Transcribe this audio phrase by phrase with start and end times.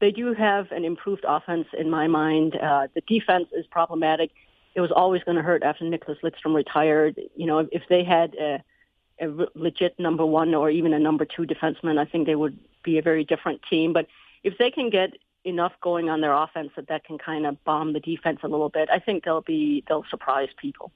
[0.00, 2.56] they do have an improved offense in my mind.
[2.56, 4.30] Uh, the defense is problematic.
[4.74, 7.18] It was always going to hurt after Nicklas Lidstrom retired.
[7.34, 8.62] You know, if, they had a,
[9.20, 12.98] a legit number one or even a number two defenseman, I think they would be
[12.98, 13.92] a very different team.
[13.94, 14.06] But
[14.42, 15.14] if they can get
[15.44, 18.68] enough going on their offense that that can kind of bomb the defense a little
[18.68, 20.92] bit, I think they'll be they'll surprise people.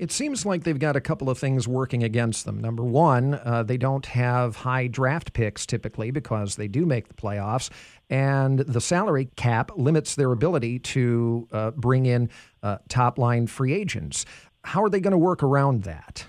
[0.00, 2.58] It seems like they've got a couple of things working against them.
[2.58, 7.14] Number one, uh, they don't have high draft picks typically because they do make the
[7.14, 7.68] playoffs,
[8.08, 12.30] and the salary cap limits their ability to uh, bring in
[12.62, 14.24] uh, top line free agents.
[14.64, 16.24] How are they going to work around that?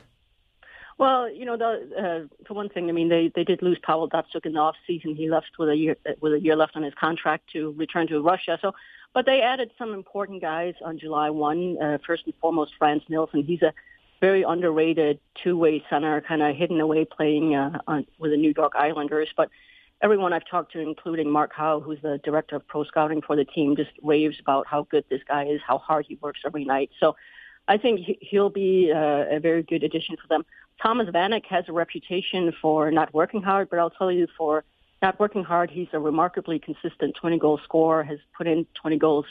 [1.01, 4.07] Well, you know, the, uh, for one thing, I mean, they, they did lose Pavel
[4.07, 5.15] Datsyuk in the off season.
[5.15, 8.21] He left with a year with a year left on his contract to return to
[8.21, 8.59] Russia.
[8.61, 8.73] So,
[9.11, 11.81] but they added some important guys on July one.
[11.81, 13.43] Uh, first and foremost, Frans Nielsen.
[13.43, 13.73] He's a
[14.19, 18.73] very underrated two-way center, kind of hidden away playing uh, on, with the New York
[18.75, 19.29] Islanders.
[19.35, 19.49] But
[20.03, 23.45] everyone I've talked to, including Mark Howe, who's the director of pro scouting for the
[23.45, 26.91] team, just raves about how good this guy is, how hard he works every night.
[26.99, 27.15] So
[27.67, 30.45] I think he'll be uh, a very good addition for them.
[30.81, 34.63] Thomas Vanek has a reputation for not working hard, but I'll tell you for
[35.01, 39.25] not working hard, he's a remarkably consistent 20 goal scorer, has put in 20 goals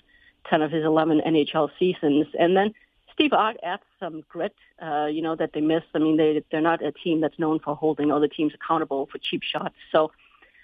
[0.49, 2.27] 10 of his 11 NHL seasons.
[2.39, 2.73] And then
[3.13, 5.83] Steve Ott adds some grit, uh, you know, that they miss.
[5.95, 9.19] I mean, they, they're not a team that's known for holding other teams accountable for
[9.19, 9.75] cheap shots.
[9.93, 10.11] So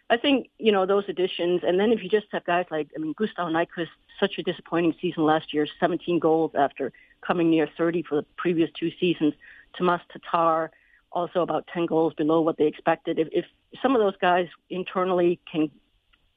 [0.09, 1.63] I think, you know, those additions.
[1.67, 3.89] And then if you just have guys like, I mean, Gustav Nyquist,
[4.21, 6.93] such a disappointing season last year, 17 goals after
[7.27, 9.35] coming near 30 for the previous two seasons.
[9.77, 10.71] Tomas Tatar,
[11.11, 13.19] also about 10 goals below what they expected.
[13.19, 13.45] If, if
[13.83, 15.71] some of those guys internally can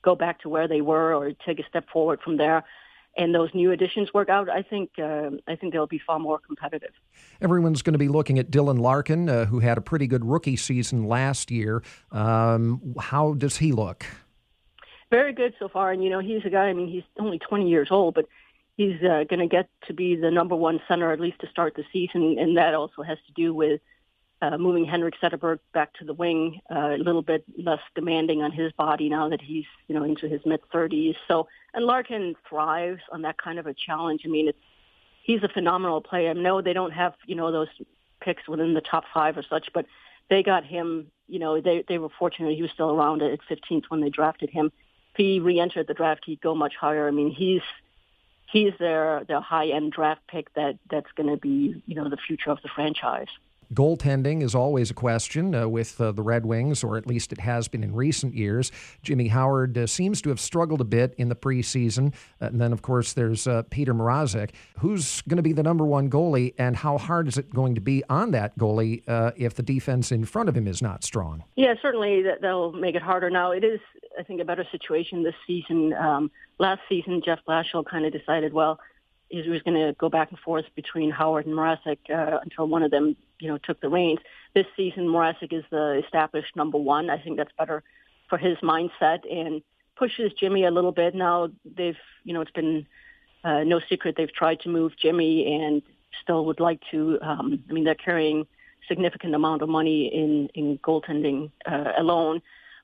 [0.01, 2.63] go back to where they were or take a step forward from there,
[3.19, 6.39] and those new additions work out, I think uh, I think they'll be far more
[6.39, 6.93] competitive.
[7.41, 10.55] Everyone's going to be looking at Dylan Larkin, uh, who had a pretty good rookie
[10.55, 11.83] season last year.
[12.11, 14.05] Um, how does he look?
[15.11, 16.67] Very good so far, and you know he's a guy.
[16.67, 18.25] I mean, he's only 20 years old, but
[18.77, 21.75] he's uh, going to get to be the number one center at least to start
[21.75, 23.81] the season, and that also has to do with
[24.41, 28.51] uh, moving Henrik Zetterberg back to the wing, uh, a little bit less demanding on
[28.51, 31.15] his body now that he's you know into his mid 30s.
[31.27, 34.21] So, and Larkin thrives on that kind of a challenge.
[34.25, 34.57] I mean, it's
[35.23, 36.33] he's a phenomenal player.
[36.33, 37.67] Know they don't have you know those
[38.21, 39.85] picks within the top five or such, but
[40.29, 41.07] they got him.
[41.27, 44.49] You know, they they were fortunate he was still around at 15th when they drafted
[44.49, 44.71] him.
[45.13, 47.07] If he re-entered the draft, he'd go much higher.
[47.07, 47.61] I mean, he's
[48.51, 52.17] he's their their high end draft pick that that's going to be you know the
[52.17, 53.27] future of the franchise.
[53.73, 57.39] Goaltending is always a question uh, with uh, the Red Wings, or at least it
[57.39, 58.71] has been in recent years.
[59.03, 62.13] Jimmy Howard uh, seems to have struggled a bit in the preseason.
[62.41, 64.51] Uh, and then, of course, there's uh, Peter Mrazek.
[64.79, 67.81] Who's going to be the number one goalie, and how hard is it going to
[67.81, 71.43] be on that goalie uh, if the defense in front of him is not strong?
[71.55, 73.29] Yeah, certainly that, that'll make it harder.
[73.29, 73.79] Now, it is,
[74.17, 75.93] I think, a better situation this season.
[75.93, 78.79] Um, last season, Jeff Blashill kind of decided, well,
[79.29, 82.83] he was going to go back and forth between Howard and Mrazek uh, until one
[82.83, 84.19] of them, you know, took the reins.
[84.53, 87.09] This season, Mrazek is the established number one.
[87.09, 87.83] I think that's better
[88.27, 89.61] for his mindset and
[89.95, 91.13] pushes Jimmy a little bit.
[91.13, 92.87] Now they've, you know, it's been
[93.43, 95.81] uh, no secret they've tried to move Jimmy and
[96.21, 97.19] still would like to.
[97.21, 98.47] Um, I mean, they're carrying
[98.87, 102.41] significant amount of money in in goaltending uh, alone.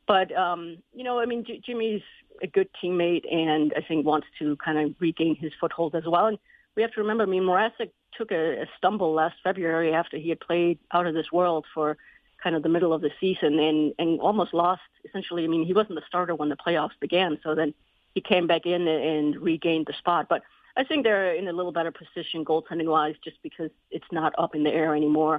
[0.08, 2.02] But um, you know, I mean, J- Jimmy's
[2.42, 6.28] a good teammate and I think wants to kind of regain his foothold as well.
[6.28, 6.38] And
[6.76, 10.30] we have to remember, I mean, Mrazek took a, a stumble last February after he
[10.30, 11.98] had played out of this world for
[12.44, 15.44] kind of the middle of the season and, and almost lost essentially.
[15.44, 17.40] I mean, he wasn't the starter when the playoffs began.
[17.44, 17.74] So then
[18.14, 20.28] he came back in and regained the spot.
[20.30, 20.44] But
[20.78, 24.56] I think they're in a little better position goaltending wise just because it's not up
[24.56, 25.34] in the air anymore.